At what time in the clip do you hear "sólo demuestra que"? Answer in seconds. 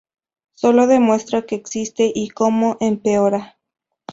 0.55-1.53